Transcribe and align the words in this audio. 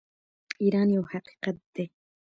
ایران 0.61 0.87
یو 0.95 1.03
حقیقت 1.13 1.57
دی. 1.73 1.85